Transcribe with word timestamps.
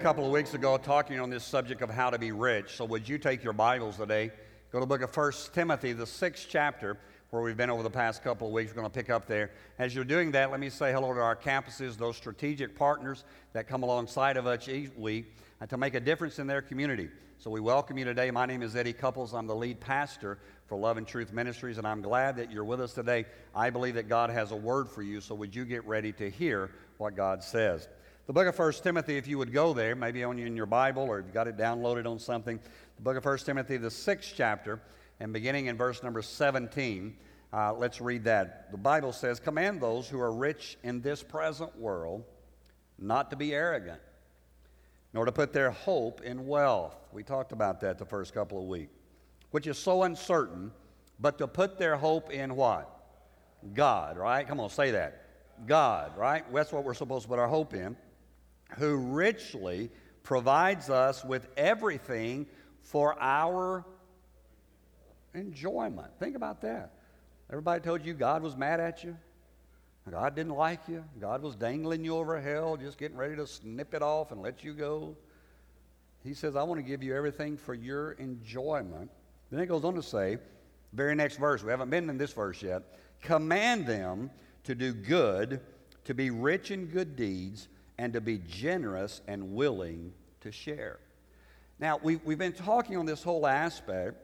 couple 0.00 0.24
of 0.24 0.32
weeks 0.32 0.54
ago 0.54 0.78
talking 0.78 1.20
on 1.20 1.28
this 1.28 1.44
subject 1.44 1.82
of 1.82 1.90
how 1.90 2.08
to 2.08 2.18
be 2.18 2.32
rich. 2.32 2.74
So, 2.74 2.86
would 2.86 3.06
you 3.06 3.18
take 3.18 3.44
your 3.44 3.52
Bibles 3.52 3.98
today? 3.98 4.30
Go 4.72 4.78
to 4.78 4.80
the 4.80 4.86
book 4.86 5.02
of 5.02 5.14
1 5.14 5.32
Timothy, 5.52 5.92
the 5.92 6.06
sixth 6.06 6.46
chapter, 6.48 6.96
where 7.28 7.42
we've 7.42 7.56
been 7.58 7.68
over 7.68 7.82
the 7.82 7.90
past 7.90 8.24
couple 8.24 8.46
of 8.46 8.54
weeks. 8.54 8.70
We're 8.70 8.80
going 8.80 8.90
to 8.90 8.94
pick 8.98 9.10
up 9.10 9.26
there. 9.26 9.50
As 9.78 9.94
you're 9.94 10.06
doing 10.06 10.30
that, 10.30 10.50
let 10.50 10.58
me 10.58 10.70
say 10.70 10.90
hello 10.90 11.12
to 11.12 11.20
our 11.20 11.36
campuses, 11.36 11.98
those 11.98 12.16
strategic 12.16 12.74
partners 12.74 13.24
that 13.52 13.68
come 13.68 13.82
alongside 13.82 14.38
of 14.38 14.46
us 14.46 14.66
each 14.70 14.90
week 14.96 15.36
uh, 15.60 15.66
to 15.66 15.76
make 15.76 15.92
a 15.92 16.00
difference 16.00 16.38
in 16.38 16.46
their 16.46 16.62
community. 16.62 17.10
So, 17.36 17.50
we 17.50 17.60
welcome 17.60 17.98
you 17.98 18.06
today. 18.06 18.30
My 18.30 18.46
name 18.46 18.62
is 18.62 18.76
Eddie 18.76 18.94
Couples. 18.94 19.34
I'm 19.34 19.46
the 19.46 19.54
lead 19.54 19.80
pastor 19.80 20.38
for 20.66 20.78
Love 20.78 20.96
and 20.96 21.06
Truth 21.06 21.30
Ministries, 21.30 21.76
and 21.76 21.86
I'm 21.86 22.00
glad 22.00 22.36
that 22.36 22.50
you're 22.50 22.64
with 22.64 22.80
us 22.80 22.94
today. 22.94 23.26
I 23.54 23.68
believe 23.68 23.96
that 23.96 24.08
God 24.08 24.30
has 24.30 24.50
a 24.50 24.56
word 24.56 24.88
for 24.88 25.02
you, 25.02 25.20
so 25.20 25.34
would 25.34 25.54
you 25.54 25.66
get 25.66 25.86
ready 25.86 26.12
to 26.12 26.30
hear 26.30 26.70
what 26.96 27.16
God 27.16 27.44
says? 27.44 27.86
The 28.30 28.34
book 28.34 28.46
of 28.46 28.56
1 28.56 28.72
Timothy, 28.84 29.16
if 29.16 29.26
you 29.26 29.38
would 29.38 29.52
go 29.52 29.72
there, 29.72 29.96
maybe 29.96 30.22
on 30.22 30.38
in 30.38 30.54
your 30.54 30.64
Bible 30.64 31.02
or 31.02 31.18
if 31.18 31.24
you've 31.24 31.34
got 31.34 31.48
it 31.48 31.56
downloaded 31.56 32.06
on 32.06 32.20
something, 32.20 32.60
the 32.94 33.02
book 33.02 33.16
of 33.16 33.24
1 33.24 33.38
Timothy, 33.38 33.76
the 33.76 33.90
sixth 33.90 34.34
chapter, 34.36 34.80
and 35.18 35.32
beginning 35.32 35.66
in 35.66 35.76
verse 35.76 36.00
number 36.04 36.22
17, 36.22 37.16
uh, 37.52 37.74
let's 37.74 38.00
read 38.00 38.22
that. 38.22 38.70
The 38.70 38.78
Bible 38.78 39.12
says, 39.12 39.40
Command 39.40 39.80
those 39.80 40.08
who 40.08 40.20
are 40.20 40.30
rich 40.30 40.78
in 40.84 41.00
this 41.00 41.24
present 41.24 41.76
world 41.76 42.22
not 43.00 43.30
to 43.30 43.36
be 43.36 43.52
arrogant, 43.52 44.00
nor 45.12 45.24
to 45.24 45.32
put 45.32 45.52
their 45.52 45.72
hope 45.72 46.20
in 46.20 46.46
wealth. 46.46 46.94
We 47.10 47.24
talked 47.24 47.50
about 47.50 47.80
that 47.80 47.98
the 47.98 48.06
first 48.06 48.32
couple 48.32 48.60
of 48.60 48.68
weeks, 48.68 48.92
which 49.50 49.66
is 49.66 49.76
so 49.76 50.04
uncertain, 50.04 50.70
but 51.18 51.36
to 51.38 51.48
put 51.48 51.80
their 51.80 51.96
hope 51.96 52.30
in 52.30 52.54
what? 52.54 52.96
God, 53.74 54.16
right? 54.16 54.46
Come 54.46 54.60
on, 54.60 54.70
say 54.70 54.92
that. 54.92 55.66
God, 55.66 56.16
right? 56.16 56.44
That's 56.54 56.70
what 56.70 56.84
we're 56.84 56.94
supposed 56.94 57.24
to 57.24 57.28
put 57.28 57.40
our 57.40 57.48
hope 57.48 57.74
in 57.74 57.96
who 58.78 58.96
richly 58.96 59.90
provides 60.22 60.90
us 60.90 61.24
with 61.24 61.48
everything 61.56 62.46
for 62.82 63.20
our 63.20 63.84
enjoyment. 65.34 66.08
Think 66.18 66.36
about 66.36 66.60
that. 66.62 66.92
Everybody 67.50 67.80
told 67.80 68.04
you 68.04 68.14
God 68.14 68.42
was 68.42 68.56
mad 68.56 68.80
at 68.80 69.02
you. 69.02 69.16
God 70.10 70.34
didn't 70.34 70.54
like 70.54 70.80
you. 70.88 71.04
God 71.20 71.42
was 71.42 71.54
dangling 71.54 72.04
you 72.04 72.16
over 72.16 72.40
hell, 72.40 72.76
just 72.76 72.98
getting 72.98 73.16
ready 73.16 73.36
to 73.36 73.46
snip 73.46 73.94
it 73.94 74.02
off 74.02 74.32
and 74.32 74.40
let 74.42 74.64
you 74.64 74.72
go. 74.72 75.16
He 76.24 76.34
says, 76.34 76.56
I 76.56 76.62
want 76.62 76.78
to 76.78 76.82
give 76.82 77.02
you 77.02 77.14
everything 77.14 77.56
for 77.56 77.74
your 77.74 78.12
enjoyment. 78.12 79.10
Then 79.50 79.60
it 79.60 79.66
goes 79.66 79.84
on 79.84 79.94
to 79.94 80.02
say, 80.02 80.38
very 80.92 81.14
next 81.14 81.36
verse, 81.36 81.62
we 81.62 81.70
haven't 81.70 81.90
been 81.90 82.10
in 82.10 82.18
this 82.18 82.32
verse 82.32 82.62
yet. 82.62 82.82
Command 83.22 83.86
them 83.86 84.30
to 84.64 84.74
do 84.74 84.92
good, 84.92 85.60
to 86.04 86.14
be 86.14 86.30
rich 86.30 86.70
in 86.70 86.86
good 86.86 87.14
deeds, 87.16 87.68
and 88.00 88.14
to 88.14 88.20
be 88.22 88.38
generous 88.38 89.20
and 89.28 89.52
willing 89.52 90.10
to 90.40 90.50
share. 90.50 90.98
Now, 91.78 92.00
we've, 92.02 92.18
we've 92.24 92.38
been 92.38 92.54
talking 92.54 92.96
on 92.96 93.04
this 93.04 93.22
whole 93.22 93.46
aspect 93.46 94.16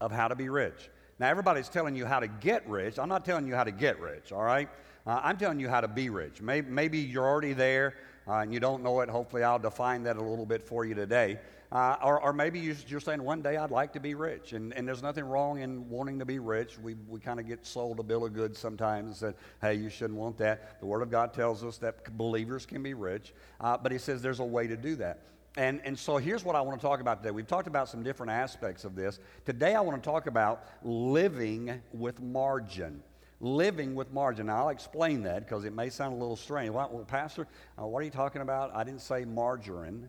of 0.00 0.12
how 0.12 0.28
to 0.28 0.36
be 0.36 0.48
rich. 0.48 0.88
Now, 1.18 1.28
everybody's 1.28 1.68
telling 1.68 1.96
you 1.96 2.06
how 2.06 2.20
to 2.20 2.28
get 2.28 2.64
rich. 2.68 2.96
I'm 3.00 3.08
not 3.08 3.24
telling 3.24 3.48
you 3.48 3.56
how 3.56 3.64
to 3.64 3.72
get 3.72 3.98
rich, 3.98 4.30
all 4.30 4.44
right? 4.44 4.68
Uh, 5.04 5.20
I'm 5.20 5.36
telling 5.36 5.58
you 5.58 5.68
how 5.68 5.80
to 5.80 5.88
be 5.88 6.10
rich. 6.10 6.40
Maybe, 6.40 6.70
maybe 6.70 6.98
you're 6.98 7.26
already 7.26 7.54
there 7.54 7.96
uh, 8.28 8.34
and 8.34 8.54
you 8.54 8.60
don't 8.60 8.84
know 8.84 9.00
it. 9.00 9.08
Hopefully, 9.08 9.42
I'll 9.42 9.58
define 9.58 10.04
that 10.04 10.16
a 10.16 10.22
little 10.22 10.46
bit 10.46 10.62
for 10.62 10.84
you 10.84 10.94
today. 10.94 11.40
Uh, 11.72 11.96
or, 12.02 12.20
or, 12.20 12.32
maybe 12.32 12.60
you're 12.60 13.00
saying, 13.00 13.22
one 13.22 13.42
day 13.42 13.56
I'd 13.56 13.72
like 13.72 13.92
to 13.94 14.00
be 14.00 14.14
rich. 14.14 14.52
And, 14.52 14.72
and 14.74 14.86
there's 14.86 15.02
nothing 15.02 15.24
wrong 15.24 15.60
in 15.60 15.88
wanting 15.88 16.18
to 16.20 16.24
be 16.24 16.38
rich. 16.38 16.78
We, 16.78 16.94
we 17.08 17.18
kind 17.18 17.40
of 17.40 17.46
get 17.46 17.66
sold 17.66 17.98
a 17.98 18.04
bill 18.04 18.24
of 18.24 18.34
goods 18.34 18.58
sometimes 18.58 19.20
that, 19.20 19.34
hey, 19.60 19.74
you 19.74 19.90
shouldn't 19.90 20.18
want 20.18 20.38
that. 20.38 20.78
The 20.80 20.86
Word 20.86 21.02
of 21.02 21.10
God 21.10 21.34
tells 21.34 21.64
us 21.64 21.78
that 21.78 22.16
believers 22.16 22.66
can 22.66 22.82
be 22.82 22.94
rich. 22.94 23.34
Uh, 23.60 23.76
but 23.76 23.90
He 23.90 23.98
says 23.98 24.22
there's 24.22 24.40
a 24.40 24.44
way 24.44 24.68
to 24.68 24.76
do 24.76 24.94
that. 24.96 25.22
And, 25.56 25.80
and 25.84 25.98
so 25.98 26.18
here's 26.18 26.44
what 26.44 26.54
I 26.54 26.60
want 26.60 26.80
to 26.80 26.86
talk 26.86 27.00
about 27.00 27.22
today. 27.22 27.32
We've 27.32 27.46
talked 27.46 27.66
about 27.66 27.88
some 27.88 28.02
different 28.02 28.30
aspects 28.30 28.84
of 28.84 28.94
this. 28.94 29.18
Today 29.44 29.74
I 29.74 29.80
want 29.80 30.00
to 30.00 30.08
talk 30.08 30.26
about 30.26 30.66
living 30.82 31.80
with 31.92 32.20
margin 32.20 33.02
living 33.40 33.94
with 33.94 34.10
margin. 34.14 34.46
Now, 34.46 34.62
I'll 34.62 34.68
explain 34.70 35.22
that 35.24 35.46
because 35.46 35.66
it 35.66 35.74
may 35.74 35.90
sound 35.90 36.14
a 36.14 36.16
little 36.16 36.36
strange. 36.36 36.70
Well, 36.70 36.88
well 36.90 37.04
Pastor, 37.04 37.46
uh, 37.78 37.86
what 37.86 38.00
are 38.00 38.04
you 38.04 38.10
talking 38.10 38.40
about? 38.40 38.74
I 38.74 38.82
didn't 38.82 39.02
say 39.02 39.26
margarine. 39.26 40.08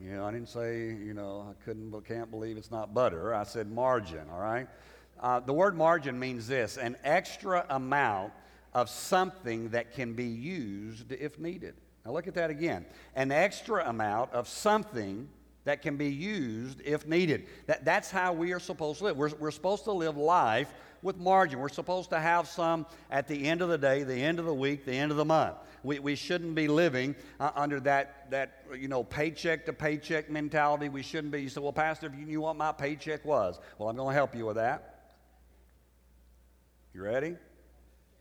You 0.00 0.16
know, 0.16 0.26
I 0.26 0.32
didn't 0.32 0.48
say, 0.48 0.88
you 0.88 1.14
know, 1.14 1.46
I 1.48 1.64
couldn't, 1.64 1.90
but 1.90 2.04
can't 2.04 2.30
believe 2.30 2.56
it's 2.56 2.70
not 2.70 2.92
butter. 2.92 3.34
I 3.34 3.44
said 3.44 3.70
margin, 3.70 4.26
all 4.32 4.40
right? 4.40 4.66
Uh, 5.20 5.40
the 5.40 5.52
word 5.52 5.76
margin 5.76 6.18
means 6.18 6.48
this 6.48 6.76
an 6.76 6.96
extra 7.04 7.64
amount 7.70 8.32
of 8.72 8.90
something 8.90 9.68
that 9.68 9.92
can 9.92 10.14
be 10.14 10.24
used 10.24 11.12
if 11.12 11.38
needed. 11.38 11.74
Now, 12.04 12.12
look 12.12 12.26
at 12.26 12.34
that 12.34 12.50
again. 12.50 12.84
An 13.14 13.30
extra 13.30 13.88
amount 13.88 14.32
of 14.32 14.48
something 14.48 15.28
that 15.64 15.82
can 15.82 15.96
be 15.96 16.10
used 16.10 16.80
if 16.84 17.06
needed. 17.06 17.46
That, 17.66 17.84
that's 17.84 18.10
how 18.10 18.32
we 18.32 18.52
are 18.52 18.60
supposed 18.60 18.98
to 18.98 19.04
live. 19.04 19.16
We're, 19.16 19.30
we're 19.38 19.50
supposed 19.50 19.84
to 19.84 19.92
live 19.92 20.16
life 20.16 20.72
with 21.02 21.18
margin. 21.18 21.58
We're 21.58 21.68
supposed 21.68 22.10
to 22.10 22.20
have 22.20 22.48
some 22.48 22.86
at 23.10 23.28
the 23.28 23.46
end 23.46 23.62
of 23.62 23.68
the 23.68 23.78
day, 23.78 24.02
the 24.02 24.14
end 24.14 24.38
of 24.38 24.46
the 24.46 24.54
week, 24.54 24.84
the 24.84 24.94
end 24.94 25.10
of 25.10 25.16
the 25.16 25.24
month. 25.24 25.56
We, 25.82 25.98
we 25.98 26.14
shouldn't 26.14 26.54
be 26.54 26.66
living 26.66 27.14
uh, 27.38 27.50
under 27.54 27.78
that, 27.80 28.30
that, 28.30 28.64
you 28.78 28.88
know, 28.88 29.04
paycheck 29.04 29.66
to 29.66 29.72
paycheck 29.72 30.30
mentality. 30.30 30.88
We 30.88 31.02
shouldn't 31.02 31.32
be. 31.32 31.42
You 31.42 31.50
say, 31.50 31.60
well, 31.60 31.72
Pastor, 31.72 32.06
if 32.06 32.18
you 32.18 32.24
knew 32.24 32.40
what 32.40 32.56
my 32.56 32.72
paycheck 32.72 33.24
was, 33.24 33.60
well, 33.78 33.90
I'm 33.90 33.96
going 33.96 34.08
to 34.08 34.14
help 34.14 34.34
you 34.34 34.46
with 34.46 34.56
that. 34.56 35.12
You 36.94 37.02
ready? 37.02 37.36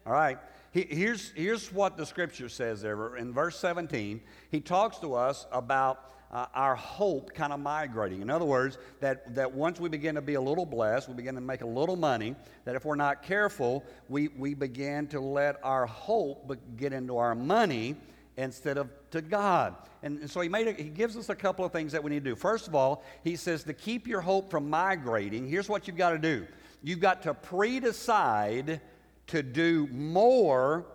All 0.05 0.11
right. 0.11 0.37
here's, 0.71 1.31
here's 1.31 1.71
what 1.71 1.95
the 1.95 2.05
scripture 2.05 2.49
says 2.49 2.81
there. 2.81 3.15
In 3.15 3.31
verse 3.31 3.57
17, 3.59 4.19
he 4.51 4.59
talks 4.59 4.97
to 4.97 5.13
us 5.13 5.45
about 5.51 6.11
uh, 6.33 6.47
our 6.55 6.75
hope 6.75 7.33
kind 7.35 7.53
of 7.53 7.59
migrating. 7.59 8.21
In 8.21 8.29
other 8.31 8.44
words, 8.44 8.79
that, 8.99 9.35
that 9.35 9.53
once 9.53 9.79
we 9.79 9.88
begin 9.88 10.16
to 10.16 10.21
be 10.21 10.33
a 10.33 10.41
little 10.41 10.66
blessed, 10.66 11.07
we 11.07 11.13
begin 11.13 11.35
to 11.35 11.41
make 11.41 11.61
a 11.61 11.67
little 11.67 11.95
money, 11.95 12.35
that 12.66 12.75
if 12.75 12.85
we're 12.85 12.95
not 12.95 13.21
careful, 13.21 13.83
we, 14.09 14.29
we 14.29 14.55
begin 14.55 15.05
to 15.07 15.19
let 15.19 15.59
our 15.63 15.85
hope 15.85 16.51
get 16.75 16.91
into 16.91 17.17
our 17.17 17.35
money 17.35 17.95
instead 18.35 18.79
of 18.79 18.89
to 19.11 19.21
God. 19.21 19.75
And, 20.01 20.27
so 20.29 20.41
he, 20.41 20.49
made 20.49 20.67
a, 20.67 20.73
he 20.73 20.89
gives 20.89 21.16
us 21.16 21.29
a 21.29 21.35
couple 21.35 21.63
of 21.63 21.71
things 21.71 21.91
that 21.91 22.03
we 22.03 22.09
need 22.09 22.23
to 22.23 22.31
do. 22.31 22.35
First 22.35 22.67
of 22.67 22.73
all, 22.73 23.03
he 23.23 23.35
says 23.35 23.63
to 23.65 23.73
keep 23.73 24.07
your 24.07 24.21
hope 24.21 24.50
from 24.50 24.67
migrating, 24.67 25.47
here's 25.47 25.69
what 25.69 25.88
you've 25.88 25.97
got 25.97 26.09
to 26.09 26.18
do 26.18 26.47
you've 26.81 27.00
got 27.00 27.21
to 27.24 27.35
pre 27.35 27.80
decide 27.80 28.81
to 29.27 29.44
do 29.44 29.88
more 29.91 30.85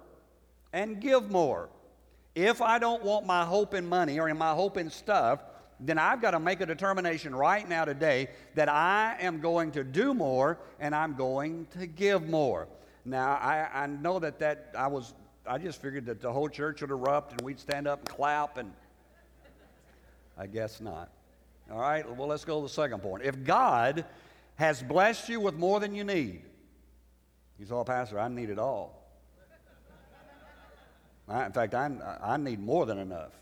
and 0.72 1.00
give 1.00 1.30
more. 1.30 1.70
If 2.34 2.62
I 2.62 2.78
don't 2.78 3.02
want 3.02 3.26
my 3.26 3.44
hope 3.44 3.74
in 3.74 3.88
money 3.88 4.20
or 4.20 4.28
in 4.28 4.38
my 4.38 4.52
hope 4.52 4.76
in 4.76 4.90
stuff, 4.90 5.40
then 5.80 5.98
I've 5.98 6.20
got 6.20 6.32
to 6.32 6.40
make 6.40 6.60
a 6.60 6.66
determination 6.66 7.34
right 7.34 7.68
now 7.68 7.84
today 7.84 8.28
that 8.54 8.68
I 8.68 9.16
am 9.20 9.40
going 9.40 9.72
to 9.72 9.84
do 9.84 10.14
more 10.14 10.58
and 10.80 10.94
I'm 10.94 11.14
going 11.14 11.66
to 11.78 11.86
give 11.86 12.28
more. 12.28 12.68
Now, 13.04 13.34
I, 13.34 13.68
I 13.72 13.86
know 13.86 14.18
that 14.18 14.38
that 14.40 14.72
I 14.76 14.88
was, 14.88 15.14
I 15.46 15.58
just 15.58 15.80
figured 15.80 16.06
that 16.06 16.20
the 16.20 16.32
whole 16.32 16.48
church 16.48 16.80
would 16.80 16.90
erupt 16.90 17.32
and 17.32 17.40
we'd 17.42 17.60
stand 17.60 17.86
up 17.86 18.00
and 18.00 18.08
clap, 18.08 18.58
and 18.58 18.72
I 20.36 20.46
guess 20.46 20.80
not. 20.80 21.10
All 21.70 21.78
right, 21.78 22.08
well, 22.16 22.28
let's 22.28 22.44
go 22.44 22.60
to 22.60 22.62
the 22.66 22.72
second 22.72 23.00
point. 23.00 23.24
If 23.24 23.44
God 23.44 24.04
has 24.56 24.82
blessed 24.82 25.28
you 25.28 25.40
with 25.40 25.54
more 25.54 25.80
than 25.80 25.94
you 25.94 26.04
need, 26.04 26.42
you 27.58 27.66
oh, 27.70 27.84
Pastor, 27.84 28.18
I 28.18 28.28
need 28.28 28.50
it 28.50 28.58
all. 28.58 28.97
I, 31.28 31.46
in 31.46 31.52
fact, 31.52 31.74
I, 31.74 31.90
I 32.22 32.36
need 32.36 32.60
more 32.60 32.86
than 32.86 32.98
enough. 32.98 33.32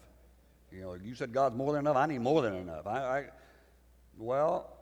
You 0.73 0.83
know, 0.83 0.95
you 0.95 1.15
said 1.15 1.33
God's 1.33 1.57
more 1.57 1.73
than 1.73 1.81
enough. 1.81 1.97
I 1.97 2.07
need 2.07 2.21
more 2.21 2.43
than 2.43 2.55
enough. 2.55 2.87
I, 2.87 2.99
I, 2.99 3.25
well, 4.19 4.77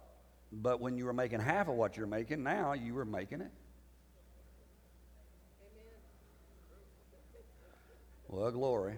but 0.53 0.81
when 0.81 0.97
you 0.97 1.05
were 1.05 1.13
making 1.13 1.41
half 1.41 1.69
of 1.69 1.75
what 1.75 1.97
you're 1.97 2.07
making, 2.07 2.43
now 2.43 2.73
you 2.73 2.95
were 2.95 3.05
making 3.05 3.41
it. 3.41 3.51
Well, 8.29 8.51
glory. 8.51 8.95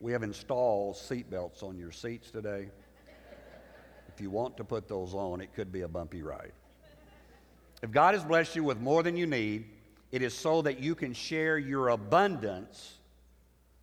We 0.00 0.12
have 0.12 0.22
installed 0.22 0.94
seatbelts 0.94 1.62
on 1.62 1.78
your 1.78 1.90
seats 1.90 2.30
today. 2.30 2.68
If 4.14 4.20
you 4.20 4.30
want 4.30 4.56
to 4.58 4.64
put 4.64 4.88
those 4.88 5.14
on, 5.14 5.40
it 5.40 5.54
could 5.54 5.72
be 5.72 5.82
a 5.82 5.88
bumpy 5.88 6.22
ride. 6.22 6.52
If 7.82 7.90
God 7.90 8.14
has 8.14 8.24
blessed 8.24 8.56
you 8.56 8.64
with 8.64 8.80
more 8.80 9.02
than 9.02 9.16
you 9.16 9.26
need, 9.26 9.66
it 10.16 10.22
is 10.22 10.32
so 10.32 10.62
that 10.62 10.80
you 10.80 10.94
can 10.94 11.12
share 11.12 11.58
your 11.58 11.90
abundance 11.90 12.94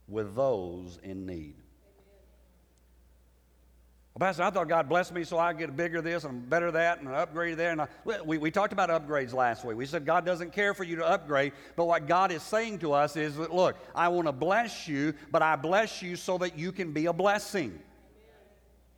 with 0.08 0.36
those 0.36 0.98
in 1.04 1.28
need. 1.28 1.54
Well, 4.16 4.28
Pastor, 4.28 4.42
I 4.42 4.50
thought 4.50 4.68
God 4.68 4.90
blessed 4.90 5.14
me 5.14 5.24
so 5.26 5.38
I 5.38 5.54
get 5.54 5.70
a 5.70 5.72
bigger 5.72 6.02
this 6.02 6.24
and 6.24 6.50
better 6.50 6.72
that 6.72 7.00
and 7.00 7.08
an 7.08 7.14
upgrade 7.14 7.58
there. 7.58 7.70
And 7.70 7.82
I, 7.82 7.88
we, 8.26 8.40
we 8.40 8.50
talked 8.50 8.74
about 8.74 8.90
upgrades 8.90 9.32
last 9.32 9.64
week. 9.64 9.78
We 9.78 9.86
said 9.86 10.08
God 10.08 10.26
doesn't 10.26 10.54
care 10.54 10.74
for 10.74 10.84
you 10.84 10.96
to 10.96 11.06
upgrade, 11.06 11.54
but 11.76 11.86
what 11.86 12.08
God 12.08 12.32
is 12.32 12.42
saying 12.42 12.80
to 12.80 12.94
us 12.94 13.16
is 13.16 13.38
look, 13.38 13.76
I 13.94 14.08
want 14.08 14.28
to 14.28 14.32
bless 14.32 14.88
you, 14.88 15.14
but 15.32 15.44
I 15.44 15.56
bless 15.56 16.02
you 16.02 16.16
so 16.16 16.40
that 16.40 16.58
you 16.58 16.72
can 16.72 16.94
be 16.94 17.06
a 17.06 17.14
blessing. 17.14 17.80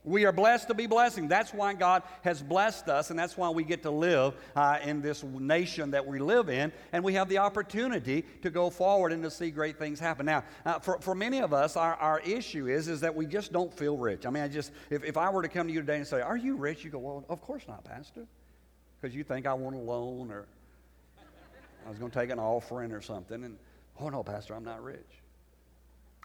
We 0.06 0.25
are 0.25 0.31
blessed 0.31 0.68
to 0.68 0.75
be 0.75 0.86
blessing. 0.86 1.28
That's 1.28 1.52
why 1.52 1.74
God 1.74 2.04
has 2.22 2.42
blessed 2.42 2.88
us, 2.90 3.10
and 3.10 3.18
that's 3.18 3.36
why 3.36 3.50
we 3.50 3.63
get 3.63 3.81
to 3.84 3.92
live 3.92 4.36
uh, 4.56 4.78
in 4.84 5.02
this 5.02 5.24
nation 5.24 5.92
that 5.92 6.06
we 6.06 6.19
live 6.19 6.50
in, 6.50 6.72
and 6.94 7.04
we 7.04 7.16
have 7.16 7.28
the 7.28 7.40
opportunity 7.40 8.24
to 8.44 8.52
go 8.52 8.69
forward 8.69 9.12
and 9.12 9.24
to 9.24 9.31
see 9.31 9.50
great 9.50 9.80
things 9.80 10.00
happen. 10.00 10.28
Now, 10.28 10.44
uh, 10.63 10.78
for, 10.78 11.00
for 11.00 11.16
many 11.16 11.40
of 11.40 11.54
us, 11.54 11.75
our, 11.75 11.96
our 11.96 12.19
issue 12.19 12.68
is, 12.68 12.88
is 12.88 13.02
that 13.02 13.16
we 13.16 13.25
just 13.25 13.52
don't 13.52 13.74
feel 13.75 13.98
rich. 13.98 14.28
I 14.28 14.30
mean, 14.30 14.44
I 14.44 14.48
just, 14.48 14.72
if, 14.92 15.04
if 15.04 15.18
I 15.18 15.30
were 15.31 15.42
to 15.42 15.50
come 15.50 15.68
to 15.68 15.74
you 15.74 15.80
today 15.80 15.98
and 15.98 16.06
say, 16.06 16.22
Are 16.22 16.38
you 16.38 16.56
rich? 16.56 16.84
You 16.84 16.92
go, 16.92 17.00
Well, 17.00 17.25
of 17.28 17.42
course 17.42 17.63
not, 17.68 17.84
Pastor. 17.84 18.28
Because 19.01 19.16
you 19.16 19.24
think 19.24 19.48
I 19.48 19.54
want 19.54 19.75
a 19.75 19.80
loan 19.80 20.31
or 20.31 20.46
I 21.86 21.90
was 21.90 21.98
going 21.98 22.12
to 22.12 22.19
take 22.19 22.30
an 22.30 22.40
offering 22.40 22.92
or 22.92 23.01
something. 23.01 23.44
And, 23.44 23.58
oh, 24.00 24.10
no, 24.10 24.24
Pastor, 24.24 24.56
I'm 24.56 24.63
not 24.63 24.84
rich. 24.84 25.00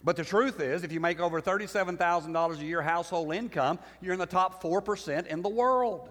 But 0.02 0.16
the 0.16 0.24
truth 0.24 0.60
is, 0.60 0.82
if 0.82 0.92
you 0.92 1.00
make 1.00 1.20
over 1.20 1.42
$37,000 1.42 2.58
a 2.58 2.64
year 2.64 2.80
household 2.80 3.34
income, 3.34 3.78
you're 4.00 4.14
in 4.14 4.18
the 4.18 4.26
top 4.26 4.62
4% 4.62 5.26
in 5.26 5.42
the 5.42 5.48
world. 5.48 6.08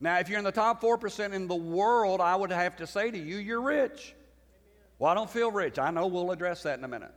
Now, 0.00 0.18
if 0.18 0.28
you're 0.28 0.38
in 0.38 0.44
the 0.44 0.50
top 0.50 0.82
4% 0.82 1.32
in 1.32 1.46
the 1.46 1.54
world, 1.54 2.20
I 2.20 2.34
would 2.34 2.50
have 2.50 2.76
to 2.76 2.86
say 2.86 3.10
to 3.10 3.18
you, 3.18 3.36
you're 3.36 3.60
rich. 3.60 4.14
Well, 4.98 5.10
I 5.10 5.14
don't 5.14 5.30
feel 5.30 5.50
rich. 5.50 5.78
I 5.78 5.90
know 5.90 6.06
we'll 6.06 6.32
address 6.32 6.62
that 6.62 6.78
in 6.78 6.84
a 6.84 6.88
minute. 6.88 7.12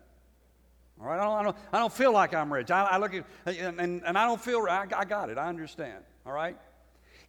All 1.00 1.08
right, 1.08 1.20
I 1.20 1.24
don't, 1.24 1.34
I 1.34 1.44
don't, 1.44 1.58
I 1.74 1.80
don't 1.80 1.94
feel 1.94 2.14
like 2.14 2.34
I'm 2.34 2.52
rich. 2.52 2.72
I, 2.72 2.84
I 2.84 2.98
look 2.98 3.14
at, 3.14 3.26
and, 3.46 3.80
and, 3.80 4.04
and, 4.06 4.18
I 4.18 4.26
don't 4.26 4.40
feel, 4.40 4.66
I, 4.70 4.86
I 4.96 5.04
got 5.04 5.30
it. 5.30 5.38
I 5.38 5.48
understand. 5.48 6.04
All 6.26 6.32
right? 6.32 6.58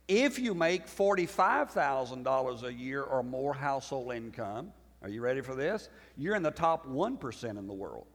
If 0.08 0.38
you 0.38 0.54
make 0.54 0.86
$45,000 0.86 2.62
a 2.62 2.72
year 2.72 3.02
or 3.02 3.22
more 3.22 3.54
household 3.54 4.14
income, 4.14 4.72
are 5.02 5.08
you 5.08 5.20
ready 5.20 5.40
for 5.40 5.54
this? 5.54 5.88
You're 6.16 6.34
in 6.34 6.42
the 6.42 6.50
top 6.50 6.86
1% 6.86 7.58
in 7.58 7.66
the 7.66 7.72
world. 7.72 8.06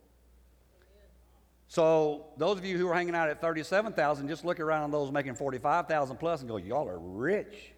So 1.67 2.25
those 2.35 2.57
of 2.57 2.65
you 2.65 2.77
who 2.77 2.87
are 2.89 2.93
hanging 2.93 3.15
out 3.15 3.29
at 3.29 3.39
37,000, 3.39 4.27
just 4.27 4.43
look 4.43 4.59
around 4.59 4.83
on 4.83 4.91
those 4.91 5.09
making 5.09 5.35
45,000 5.35 6.17
plus 6.17 6.41
and 6.41 6.49
go, 6.49 6.57
y'all 6.57 6.89
are 6.89 6.99
rich. 6.99 7.71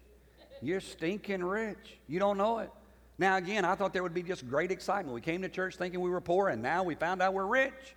You're 0.60 0.80
stinking 0.80 1.44
rich. 1.44 1.98
You 2.08 2.18
don't 2.18 2.36
know 2.36 2.58
it. 2.58 2.70
Now 3.18 3.36
again, 3.36 3.64
I 3.64 3.76
thought 3.76 3.92
there 3.92 4.02
would 4.02 4.14
be 4.14 4.22
just 4.22 4.48
great 4.48 4.72
excitement. 4.72 5.14
We 5.14 5.20
came 5.20 5.42
to 5.42 5.48
church 5.48 5.76
thinking 5.76 6.00
we 6.00 6.10
were 6.10 6.20
poor 6.20 6.48
and 6.48 6.60
now 6.60 6.82
we 6.82 6.96
found 6.96 7.22
out 7.22 7.34
we're 7.34 7.46
rich. 7.46 7.94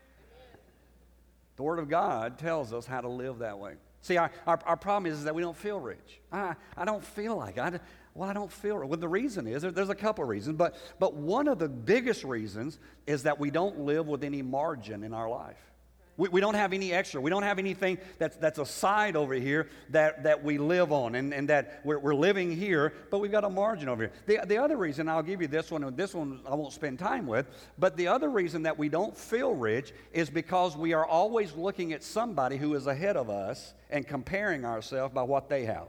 The 1.56 1.63
Word 1.63 1.80
of 1.80 1.89
God 1.89 2.38
tells 2.38 2.71
us 2.71 2.86
how 2.86 3.01
to 3.01 3.09
live 3.09 3.39
that 3.39 3.57
way. 3.57 3.74
See, 4.01 4.18
our, 4.18 4.31
our, 4.45 4.59
our 4.65 4.77
problem 4.77 5.12
is, 5.12 5.18
is 5.18 5.24
that 5.24 5.33
we 5.33 5.42
don't 5.42 5.57
feel 5.57 5.80
rich. 5.80 6.21
I, 6.31 6.56
I 6.77 6.86
don't 6.86 7.04
feel 7.04 7.36
like 7.36 7.57
it. 7.57 7.62
I, 7.62 7.80
well, 8.18 8.28
I 8.28 8.34
don't 8.34 8.52
feel 8.52 8.81
it. 8.81 8.88
Well, 8.88 9.00
the 9.00 9.08
reason 9.08 9.46
is 9.46 9.62
there's 9.62 9.90
a 9.90 9.96
couple 9.96 10.24
of 10.24 10.30
reasons, 10.30 10.58
but, 10.58 10.75
but 10.98 11.14
one 11.14 11.48
of 11.48 11.60
the 11.60 11.69
biggest 11.69 12.24
reasons 12.24 12.80
is 13.06 13.24
that 13.24 13.40
we 13.40 13.52
don't 13.52 13.81
live 13.81 14.08
with 14.08 14.24
any 14.24 14.42
margin 14.42 15.04
in 15.04 15.14
our 15.14 15.30
life. 15.30 15.60
We, 16.18 16.28
we 16.30 16.42
don't 16.42 16.56
have 16.56 16.74
any 16.74 16.92
extra. 16.94 17.22
We 17.22 17.30
don't 17.30 17.44
have 17.44 17.60
anything 17.60 18.00
that's, 18.18 18.36
that's 18.38 18.58
a 18.58 18.66
side 18.66 19.16
over 19.16 19.36
here 19.36 19.69
that, 19.92 20.24
that 20.24 20.44
we 20.44 20.58
live 20.58 20.92
on 20.92 21.14
and, 21.14 21.31
and 21.31 21.48
that 21.50 21.81
we're, 21.84 22.00
we're 22.00 22.16
living 22.16 22.52
here, 22.52 22.92
but 23.12 23.19
we've 23.19 23.31
got 23.31 23.44
a 23.44 23.52
margin 23.52 23.88
over 23.88 24.06
here. 24.06 24.12
The, 24.25 24.40
the 24.48 24.58
other 24.58 24.78
reason, 24.78 25.08
I'll 25.08 25.22
give 25.22 25.40
you 25.40 25.48
this 25.48 25.69
one, 25.69 25.84
and 25.84 25.96
this 25.96 26.16
one 26.16 26.40
I 26.48 26.56
won't 26.56 26.74
spend 26.74 26.98
time 26.98 27.28
with, 27.28 27.46
but 27.78 27.96
the 27.98 28.08
other 28.08 28.31
reason 28.31 28.64
that 28.64 28.80
we 28.80 28.90
don't 28.90 29.16
feel 29.16 29.54
rich 29.54 29.94
is 30.12 30.31
because 30.31 30.75
we 30.75 30.94
are 30.94 31.06
always 31.06 31.54
looking 31.54 31.94
at 31.94 32.04
somebody 32.04 32.58
who 32.58 32.74
is 32.74 32.88
ahead 32.88 33.16
of 33.16 33.30
us 33.30 33.75
and 33.92 34.08
comparing 34.08 34.66
ourselves 34.66 35.14
by 35.14 35.22
what 35.22 35.50
they 35.50 35.66
have 35.66 35.88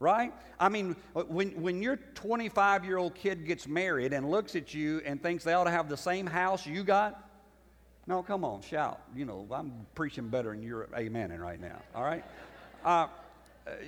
right? 0.00 0.32
I 0.58 0.68
mean, 0.68 0.96
when, 1.14 1.50
when 1.62 1.82
your 1.82 1.96
25 2.14 2.84
year 2.84 2.96
old 2.96 3.14
kid 3.14 3.46
gets 3.46 3.66
married 3.66 4.12
and 4.12 4.30
looks 4.30 4.56
at 4.56 4.74
you 4.74 5.00
and 5.04 5.22
thinks 5.22 5.44
they 5.44 5.54
ought 5.54 5.64
to 5.64 5.70
have 5.70 5.88
the 5.88 5.96
same 5.96 6.26
house 6.26 6.66
you 6.66 6.84
got, 6.84 7.20
no, 8.06 8.22
come 8.22 8.44
on, 8.44 8.60
shout. 8.60 9.00
You 9.16 9.24
know, 9.24 9.46
I'm 9.50 9.86
preaching 9.94 10.28
better 10.28 10.50
than 10.50 10.62
you're 10.62 10.88
amening 10.88 11.38
right 11.38 11.60
now, 11.60 11.80
all 11.94 12.04
right? 12.04 12.24
Uh, 12.84 13.06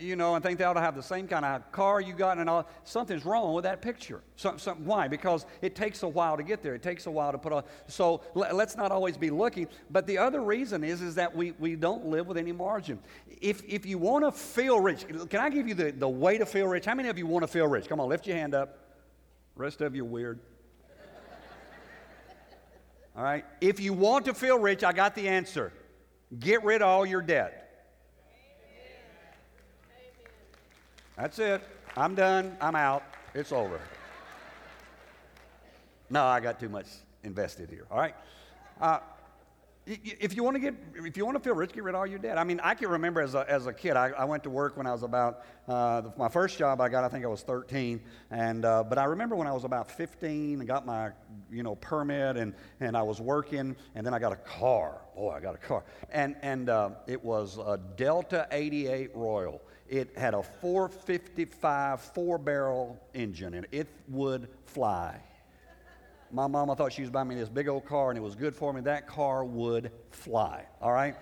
you 0.01 0.17
know, 0.17 0.35
and 0.35 0.43
think 0.43 0.59
they 0.59 0.65
ought 0.65 0.75
to 0.75 0.81
have 0.81 0.97
the 0.97 1.03
same 1.03 1.29
kind 1.29 1.45
of 1.45 1.71
car 1.71 2.01
you 2.01 2.15
got 2.15 2.39
and 2.39 2.49
all. 2.49 2.67
Something's 2.85 3.27
wrong 3.27 3.53
with 3.53 3.65
that 3.65 3.83
picture. 3.83 4.23
Some, 4.37 4.59
some, 4.59 4.85
why? 4.87 5.07
Because 5.07 5.45
it 5.61 5.75
takes 5.75 6.03
a 6.03 6.09
while 6.09 6.37
to 6.37 6.43
get 6.43 6.63
there. 6.63 6.75
It 6.75 6.83
takes 6.83 7.07
a 7.07 7.11
while 7.11 7.31
to 7.31 7.39
put 7.39 7.53
on. 7.53 7.63
So 7.87 8.23
let, 8.35 8.55
us 8.55 8.77
not 8.77 8.91
always 8.91 9.19
be 9.19 9.29
looking. 9.29 9.69
But 9.91 10.07
the 10.07 10.17
other 10.17 10.41
reason 10.41 10.83
is, 10.83 11.03
is 11.03 11.15
that 11.17 11.35
we, 11.35 11.53
we 11.53 11.77
don't 11.77 12.07
live 12.07 12.27
with 12.27 12.39
any 12.39 12.53
margin. 12.53 12.99
If, 13.43 13.63
if 13.65 13.85
you 13.85 13.99
want 13.99 14.25
to 14.25 14.33
feel 14.33 14.81
rich, 14.81 15.05
can 15.29 15.41
I 15.41 15.51
give 15.51 15.69
you 15.69 15.75
the, 15.75 15.93
the 15.93 16.09
way 16.09 16.39
to 16.39 16.47
feel 16.47 16.67
rich? 16.67 16.87
How 16.87 16.95
many 16.95 17.11
of 17.11 17.19
you 17.19 17.27
want 17.27 17.43
to 17.43 17.49
feel 17.49 17.67
rich? 17.67 17.87
Come 17.87 18.01
on, 18.01 18.09
lift 18.09 18.27
your 18.27 18.37
hand 18.37 18.55
up. 18.55 18.79
Rest 19.57 19.83
of 19.83 19.95
you 19.95 20.05
weird. 20.05 20.41
All 23.15 23.23
right? 23.23 23.45
If 23.61 23.79
you 23.81 23.93
want 23.93 24.25
to 24.27 24.35
feel 24.35 24.59
rich, 24.59 24.85
I 24.85 24.93
got 24.93 25.15
the 25.15 25.29
answer. 25.29 25.73
Get 26.39 26.65
rid 26.65 26.83
of 26.83 26.89
all 26.89 27.07
your 27.07 27.23
debt. 27.23 27.66
That's 31.17 31.39
it. 31.39 31.63
I'm 31.97 32.15
done. 32.15 32.57
I'm 32.61 32.77
out. 32.77 33.03
It's 33.35 33.53
over. 33.53 33.81
No, 36.11 36.25
I 36.25 36.41
got 36.41 36.61
too 36.61 36.69
much 36.69 36.87
invested 37.25 37.71
here. 37.71 37.87
All 37.91 37.99
right? 37.99 38.15
Uh, 38.81 38.99
if 39.87 40.35
you 40.35 40.43
want 40.43 40.57
to 40.57 40.61
get, 40.61 40.75
if 40.97 41.17
you 41.17 41.25
want 41.25 41.37
to 41.37 41.43
feel 41.43 41.55
rich, 41.55 41.73
get 41.73 41.85
rid 41.85 41.95
of 41.95 42.01
all 42.01 42.07
your 42.07 42.19
debt. 42.19 42.39
I 42.39 42.45
mean, 42.45 42.59
I 42.63 42.75
can 42.75 42.89
remember 42.89 43.21
as 43.21 43.35
a, 43.35 43.49
as 43.49 43.67
a 43.67 43.73
kid, 43.73 43.97
I, 43.97 44.09
I 44.09 44.25
went 44.25 44.43
to 44.43 44.51
work 44.51 44.77
when 44.77 44.87
I 44.87 44.93
was 44.93 45.05
about, 45.05 45.45
uh, 45.69 46.03
my 46.17 46.29
first 46.29 46.59
job 46.59 46.81
I 46.81 46.89
got, 46.89 47.05
I 47.05 47.09
think 47.09 47.25
I 47.25 47.29
was 47.29 47.43
13. 47.43 48.01
And, 48.33 48.65
uh, 48.65 48.83
but 48.83 48.99
I 48.99 49.05
remember 49.05 49.37
when 49.37 49.47
I 49.47 49.53
was 49.53 49.63
about 49.63 49.89
15 49.89 50.59
and 50.59 50.67
got 50.67 50.87
my, 50.87 51.11
you 51.53 51.63
know, 51.63 51.77
permit 51.77 52.37
and, 52.37 52.53
and 52.81 52.97
I 52.97 53.03
was 53.03 53.21
working 53.21 53.77
and 53.95 54.05
then 54.05 54.13
I 54.13 54.19
got 54.19 54.33
a 54.33 54.37
car. 54.37 55.03
Boy, 55.15 55.31
I 55.31 55.41
got 55.41 55.55
a 55.55 55.59
car. 55.59 55.85
And, 56.11 56.35
and 56.43 56.69
uh, 56.69 56.91
it 57.07 57.23
was 57.23 57.59
a 57.59 57.79
Delta 57.97 58.49
88 58.51 59.13
Royale. 59.15 59.61
It 59.89 60.19
had 60.19 60.35
a 60.35 60.43
455 60.43 62.01
four 62.01 62.39
barrel 62.39 63.01
engine 63.15 63.55
and 63.55 63.69
it 63.71 63.87
would 64.09 64.49
fly. 64.65 65.21
My 66.33 66.47
mama 66.47 66.75
thought 66.75 66.93
she 66.93 67.03
was 67.03 67.11
buying 67.11 67.29
me 67.29 67.35
this 67.35 67.49
big 67.49 67.69
old 67.69 67.85
car 67.85 68.11
and 68.11 68.19
it 68.19 68.23
was 68.23 68.35
good 68.35 68.55
for 68.55 68.73
me. 68.73 68.81
That 68.81 69.07
car 69.07 69.45
would 69.45 69.91
fly, 70.11 70.65
all 70.81 70.93
right? 70.93 71.15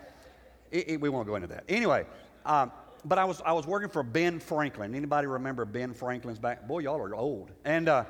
It, 0.70 0.88
it, 0.88 1.00
we 1.00 1.08
won't 1.08 1.26
go 1.26 1.36
into 1.36 1.48
that. 1.48 1.64
Anyway, 1.68 2.06
um, 2.46 2.72
but 3.04 3.18
I 3.18 3.24
was, 3.24 3.42
I 3.44 3.52
was 3.52 3.66
working 3.66 3.90
for 3.90 4.02
Ben 4.02 4.40
Franklin. 4.40 4.94
Anybody 4.94 5.26
remember 5.26 5.64
Ben 5.64 5.92
Franklin's 5.92 6.38
back? 6.38 6.66
Boy, 6.66 6.80
y'all 6.80 7.00
are 7.00 7.14
old. 7.14 7.50
And, 7.64 7.88
uh, 7.88 8.04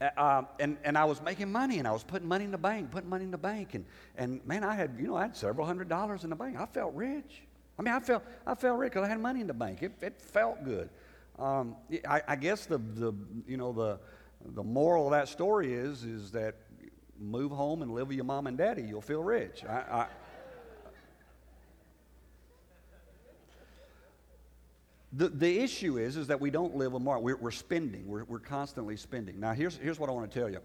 uh, 0.00 0.42
and, 0.58 0.76
and 0.84 0.98
I 0.98 1.04
was 1.04 1.22
making 1.22 1.50
money 1.50 1.78
and 1.78 1.88
I 1.88 1.92
was 1.92 2.02
putting 2.02 2.28
money 2.28 2.44
in 2.44 2.50
the 2.50 2.58
bank, 2.58 2.90
putting 2.90 3.08
money 3.08 3.24
in 3.24 3.30
the 3.30 3.38
bank. 3.38 3.74
And, 3.74 3.84
and 4.16 4.44
man, 4.46 4.64
I 4.64 4.74
had, 4.74 4.96
you 4.98 5.06
know, 5.06 5.16
I 5.16 5.22
had 5.22 5.36
several 5.36 5.66
hundred 5.66 5.88
dollars 5.88 6.24
in 6.24 6.30
the 6.30 6.36
bank. 6.36 6.58
I 6.58 6.66
felt 6.66 6.94
rich. 6.94 7.42
I 7.78 7.82
mean, 7.82 7.94
I 7.94 8.00
felt, 8.00 8.24
I 8.46 8.54
felt 8.54 8.78
rich 8.78 8.92
because 8.92 9.06
I 9.06 9.08
had 9.08 9.20
money 9.20 9.40
in 9.40 9.46
the 9.46 9.54
bank. 9.54 9.82
It, 9.82 9.92
it 10.00 10.20
felt 10.20 10.64
good. 10.64 10.88
Um, 11.38 11.76
I, 12.08 12.22
I 12.28 12.36
guess 12.36 12.66
the, 12.66 12.78
the, 12.78 13.12
you 13.46 13.56
know, 13.56 13.72
the, 13.72 13.98
the 14.44 14.62
moral 14.62 15.06
of 15.06 15.12
that 15.12 15.28
story 15.28 15.72
is, 15.72 16.04
is 16.04 16.30
that 16.32 16.54
move 17.18 17.50
home 17.50 17.82
and 17.82 17.92
live 17.92 18.08
with 18.08 18.16
your 18.16 18.24
mom 18.24 18.46
and 18.46 18.58
daddy. 18.58 18.82
You'll 18.82 19.00
feel 19.00 19.22
rich. 19.22 19.64
I, 19.64 19.72
I, 19.72 20.06
the, 25.12 25.28
the 25.28 25.58
issue 25.60 25.98
is, 25.98 26.16
is 26.16 26.26
that 26.26 26.40
we 26.40 26.50
don't 26.50 26.76
live 26.76 26.94
a 26.94 27.00
Mark. 27.00 27.22
We're, 27.22 27.36
we're 27.36 27.50
spending. 27.50 28.06
We're, 28.06 28.24
we're 28.24 28.38
constantly 28.38 28.96
spending. 28.96 29.40
Now, 29.40 29.52
here's, 29.52 29.76
here's 29.76 29.98
what 29.98 30.10
I 30.10 30.12
want 30.12 30.30
to 30.30 30.38
tell 30.38 30.50
you. 30.50 30.60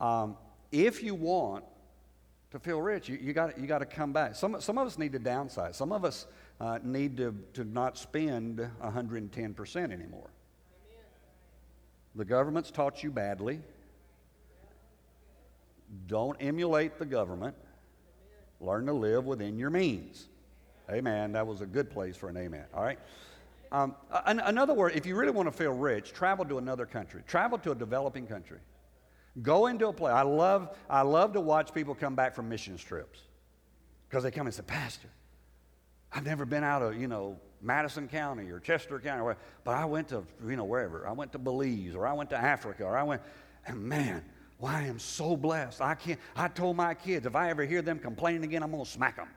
Um, 0.00 0.36
if 0.70 1.02
you 1.02 1.14
want 1.14 1.64
to 2.50 2.58
feel 2.58 2.80
rich, 2.80 3.08
you, 3.08 3.18
you 3.20 3.32
got 3.32 3.58
you 3.58 3.66
to 3.66 3.84
come 3.86 4.12
back. 4.12 4.34
Some, 4.34 4.60
some 4.60 4.78
of 4.78 4.86
us 4.86 4.98
need 4.98 5.12
to 5.12 5.20
downsize. 5.20 5.74
Some 5.74 5.92
of 5.92 6.04
us 6.04 6.26
uh, 6.60 6.78
need 6.82 7.16
to, 7.18 7.34
to 7.54 7.64
not 7.64 7.98
spend 7.98 8.66
110% 8.82 9.92
anymore. 9.92 10.30
The 12.14 12.24
government's 12.24 12.70
taught 12.70 13.02
you 13.02 13.10
badly. 13.10 13.60
Don't 16.06 16.36
emulate 16.40 16.98
the 16.98 17.06
government. 17.06 17.54
Learn 18.60 18.86
to 18.86 18.92
live 18.92 19.26
within 19.26 19.58
your 19.58 19.70
means. 19.70 20.28
Amen. 20.90 21.32
That 21.32 21.46
was 21.46 21.60
a 21.60 21.66
good 21.66 21.90
place 21.90 22.16
for 22.16 22.28
an 22.28 22.36
amen. 22.36 22.64
All 22.74 22.82
right. 22.82 22.98
Um, 23.72 23.94
another 24.26 24.74
word, 24.74 24.92
if 24.94 25.06
you 25.06 25.16
really 25.16 25.32
want 25.32 25.48
to 25.48 25.52
feel 25.52 25.72
rich, 25.72 26.12
travel 26.12 26.44
to 26.44 26.58
another 26.58 26.84
country. 26.84 27.22
Travel 27.26 27.58
to 27.58 27.72
a 27.72 27.74
developing 27.74 28.26
country. 28.26 28.58
Go 29.40 29.66
into 29.66 29.88
a 29.88 29.92
place. 29.94 30.12
I 30.12 30.22
love, 30.22 30.76
I 30.90 31.02
love 31.02 31.32
to 31.32 31.40
watch 31.40 31.72
people 31.72 31.94
come 31.94 32.14
back 32.14 32.34
from 32.34 32.50
mission 32.50 32.76
trips 32.76 33.20
because 34.08 34.24
they 34.24 34.30
come 34.30 34.46
and 34.46 34.54
say, 34.54 34.62
Pastor, 34.62 35.08
I've 36.12 36.26
never 36.26 36.44
been 36.44 36.64
out 36.64 36.82
of, 36.82 37.00
you 37.00 37.08
know, 37.08 37.38
Madison 37.62 38.08
County 38.08 38.50
or 38.50 38.58
Chester 38.58 38.98
County, 38.98 39.22
or 39.22 39.36
but 39.64 39.76
I 39.76 39.84
went 39.84 40.08
to, 40.08 40.24
you 40.46 40.56
know, 40.56 40.64
wherever. 40.64 41.06
I 41.06 41.12
went 41.12 41.32
to 41.32 41.38
Belize 41.38 41.94
or 41.94 42.06
I 42.06 42.12
went 42.12 42.30
to 42.30 42.36
Africa 42.36 42.84
or 42.84 42.96
I 42.96 43.02
went, 43.04 43.22
and 43.66 43.82
man, 43.82 44.24
well, 44.58 44.72
I 44.72 44.82
am 44.82 44.98
so 44.98 45.36
blessed. 45.36 45.80
I 45.80 45.94
can't, 45.94 46.20
I 46.36 46.48
told 46.48 46.76
my 46.76 46.94
kids, 46.94 47.26
if 47.26 47.34
I 47.34 47.50
ever 47.50 47.64
hear 47.64 47.82
them 47.82 47.98
complaining 47.98 48.44
again, 48.44 48.62
I'm 48.62 48.70
going 48.70 48.84
to 48.84 48.90
smack 48.90 49.16
them. 49.16 49.28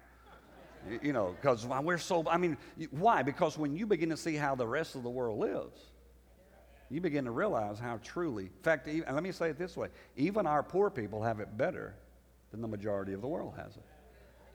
You 1.01 1.13
know, 1.13 1.36
because 1.39 1.65
we're 1.65 1.98
so, 1.98 2.24
I 2.29 2.38
mean, 2.38 2.58
why? 2.91 3.24
Because 3.24 3.58
when 3.58 3.75
you 3.75 3.88
begin 3.88 4.10
to 4.10 4.17
see 4.17 4.36
how 4.36 4.53
the 4.53 4.67
rest 4.67 4.94
of 4.94 5.01
the 5.01 5.10
world 5.10 5.39
lives, 5.39 5.79
you 6.89 7.01
begin 7.01 7.25
to 7.25 7.32
realize 7.32 7.79
how 7.79 8.00
truly, 8.03 8.44
in 8.44 8.62
fact, 8.62 8.88
even, 8.88 9.13
let 9.13 9.24
me 9.24 9.32
say 9.32 9.50
it 9.50 9.58
this 9.58 9.75
way 9.75 9.89
even 10.15 10.46
our 10.46 10.62
poor 10.62 10.91
people 10.91 11.24
have 11.24 11.39
it 11.39 11.58
better 11.58 11.96
than 12.51 12.62
the 12.62 12.67
majority 12.67 13.13
of 13.13 13.22
the 13.22 13.27
world 13.27 13.53
has 13.58 13.75
it. 13.77 13.84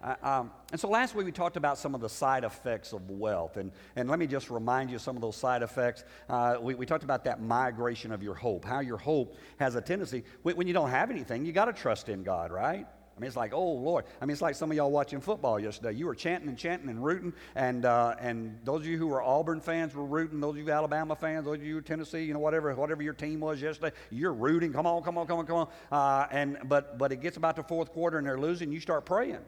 Uh, 0.02 0.14
um, 0.23 0.50
and 0.73 0.80
so 0.80 0.88
last 0.88 1.14
week 1.14 1.26
we 1.26 1.33
talked 1.33 1.57
about 1.57 1.78
some 1.78 1.95
of 1.95 2.00
the 2.00 2.09
side 2.09 2.45
effects 2.45 2.92
of 2.92 3.11
wealth. 3.11 3.57
And, 3.57 3.71
and 3.97 4.09
let 4.09 4.19
me 4.19 4.26
just 4.26 4.50
remind 4.50 4.90
you 4.90 4.99
some 4.99 5.16
of 5.16 5.23
those 5.23 5.37
side 5.37 5.62
effects. 5.62 6.04
Uh, 6.28 6.57
we, 6.61 6.75
we 6.75 6.87
talked 6.87 7.04
about 7.04 7.25
that 7.25 7.42
migration 7.42 8.12
of 8.12 8.23
your 8.23 8.35
hope, 8.35 8.64
how 8.64 8.80
your 8.80 8.99
hope 8.99 9.37
has 9.59 9.75
a 9.75 9.80
tendency, 9.80 10.25
when, 10.42 10.57
when 10.57 10.66
you 10.66 10.73
don't 10.73 10.90
have 10.90 11.11
anything, 11.11 11.45
you 11.45 11.52
got 11.52 11.66
to 11.66 11.73
trust 11.73 12.09
in 12.09 12.23
God, 12.23 12.50
right? 12.50 12.87
I 13.21 13.21
mean, 13.21 13.28
it's 13.28 13.37
like, 13.37 13.52
oh, 13.52 13.73
Lord. 13.73 14.07
I 14.23 14.25
mean, 14.25 14.33
it's 14.33 14.40
like 14.40 14.54
some 14.54 14.71
of 14.71 14.76
y'all 14.78 14.90
watching 14.90 15.21
football 15.21 15.61
yesterday. 15.61 15.92
You 15.92 16.07
were 16.07 16.14
chanting 16.14 16.49
and 16.49 16.57
chanting 16.57 16.88
and 16.88 17.04
rooting. 17.04 17.35
And, 17.54 17.85
uh, 17.85 18.14
and 18.19 18.59
those 18.64 18.80
of 18.80 18.87
you 18.87 18.97
who 18.97 19.09
were 19.09 19.21
Auburn 19.21 19.61
fans 19.61 19.95
were 19.95 20.07
rooting. 20.07 20.40
Those 20.40 20.52
of 20.52 20.57
you 20.57 20.71
Alabama 20.71 21.14
fans, 21.14 21.45
those 21.45 21.57
of 21.57 21.62
you 21.62 21.83
Tennessee, 21.83 22.23
you 22.23 22.33
know, 22.33 22.40
whatever, 22.40 22.75
whatever 22.75 23.02
your 23.02 23.12
team 23.12 23.40
was 23.40 23.61
yesterday, 23.61 23.95
you're 24.09 24.33
rooting. 24.33 24.73
Come 24.73 24.87
on, 24.87 25.02
come 25.02 25.19
on, 25.19 25.26
come 25.26 25.40
on, 25.40 25.47
come 25.47 25.57
on. 25.57 25.69
Uh, 25.92 26.28
and, 26.30 26.61
but, 26.64 26.97
but 26.97 27.12
it 27.12 27.21
gets 27.21 27.37
about 27.37 27.57
the 27.57 27.62
fourth 27.62 27.92
quarter 27.92 28.16
and 28.16 28.26
they're 28.26 28.40
losing. 28.40 28.73
You 28.73 28.80
start 28.80 29.04
praying. 29.04 29.40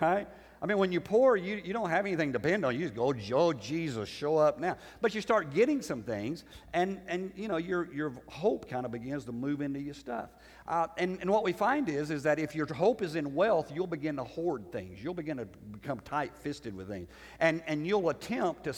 Right? 0.00 0.28
I 0.60 0.66
mean, 0.66 0.78
when 0.78 0.92
you're 0.92 1.00
poor, 1.00 1.34
you, 1.34 1.60
you 1.64 1.72
don't 1.72 1.90
have 1.90 2.06
anything 2.06 2.32
to 2.32 2.38
depend 2.38 2.64
on. 2.64 2.74
You 2.74 2.82
just 2.82 2.94
go, 2.94 3.12
oh, 3.34 3.52
Jesus, 3.52 4.08
show 4.08 4.36
up 4.36 4.60
now. 4.60 4.76
But 5.00 5.12
you 5.12 5.20
start 5.20 5.52
getting 5.52 5.82
some 5.82 6.04
things, 6.04 6.44
and, 6.72 7.00
and 7.08 7.32
you 7.34 7.48
know, 7.48 7.56
your, 7.56 7.92
your 7.92 8.12
hope 8.28 8.70
kind 8.70 8.86
of 8.86 8.92
begins 8.92 9.24
to 9.24 9.32
move 9.32 9.60
into 9.60 9.80
your 9.80 9.94
stuff. 9.94 10.30
Uh, 10.68 10.86
and, 10.98 11.18
and 11.20 11.28
what 11.28 11.42
we 11.42 11.52
find 11.52 11.88
is, 11.88 12.12
is 12.12 12.22
that 12.22 12.38
if 12.38 12.54
your 12.54 12.72
hope 12.72 13.02
is 13.02 13.16
in 13.16 13.34
wealth, 13.34 13.72
you'll 13.74 13.88
begin 13.88 14.14
to 14.14 14.24
hoard 14.24 14.70
things. 14.70 15.02
You'll 15.02 15.14
begin 15.14 15.38
to 15.38 15.46
become 15.72 15.98
tight-fisted 16.00 16.76
with 16.76 16.86
things. 16.86 17.08
And, 17.40 17.60
and 17.66 17.84
you'll 17.84 18.10
attempt 18.10 18.62
to 18.64 18.72